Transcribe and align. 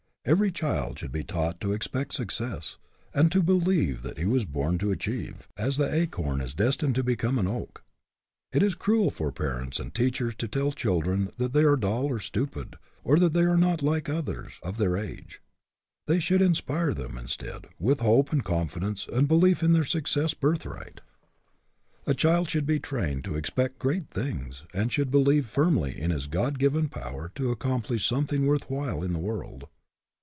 Every 0.23 0.51
child 0.51 0.99
should 0.99 1.11
be 1.11 1.23
taught 1.23 1.59
to 1.61 1.73
expect 1.73 2.13
suc 2.13 2.29
cess, 2.29 2.77
and 3.11 3.31
to 3.31 3.41
believe 3.41 4.03
that 4.03 4.19
he 4.19 4.25
was 4.25 4.45
born 4.45 4.77
to 4.77 4.91
achieve, 4.91 5.47
as 5.57 5.77
the 5.77 5.91
acorn 5.91 6.41
is 6.41 6.53
destined 6.53 6.93
to 6.93 7.03
become 7.03 7.39
an 7.39 7.47
oak. 7.47 7.83
It 8.53 8.61
is 8.61 8.75
cruel 8.75 9.09
for 9.09 9.31
parents 9.31 9.79
and 9.79 9.91
teachers 9.95 10.35
to 10.35 10.47
tell 10.47 10.73
children 10.73 11.31
that 11.37 11.53
they 11.53 11.63
are 11.63 11.75
dull 11.75 12.03
or 12.05 12.19
stupid, 12.19 12.75
or 13.03 13.17
that 13.17 13.33
they 13.33 13.41
are 13.41 13.57
not 13.57 13.81
like 13.81 14.09
others 14.09 14.59
of 14.61 14.77
their 14.77 14.95
age. 14.95 15.01
HE 15.01 15.07
CAN 15.09 15.21
WHO 15.23 15.23
THINKS 15.23 15.39
HE 15.57 16.13
CAN 16.13 16.13
17, 16.13 16.13
They 16.13 16.19
should 16.19 16.41
inspire 16.47 16.93
them, 16.93 17.17
instead, 17.17 17.67
with 17.79 17.99
hope 18.01 18.31
and 18.31 18.45
confidence 18.45 19.07
and 19.11 19.27
belief 19.27 19.63
in 19.63 19.73
their 19.73 19.83
success 19.83 20.35
birthright. 20.35 21.01
A 22.05 22.13
child 22.13 22.47
should 22.47 22.67
be 22.67 22.79
trained 22.79 23.23
to 23.23 23.35
ex 23.35 23.49
pect 23.49 23.79
great 23.79 24.11
things, 24.11 24.65
and 24.71 24.91
should 24.93 25.09
believe 25.09 25.47
firmly 25.47 25.99
in 25.99 26.11
his 26.11 26.27
God 26.27 26.59
given 26.59 26.89
power 26.89 27.31
to 27.33 27.49
accomplish 27.49 28.05
some 28.07 28.27
thing 28.27 28.45
worth 28.45 28.69
while 28.69 29.01
in 29.01 29.13
the 29.13 29.19
world. 29.19 29.67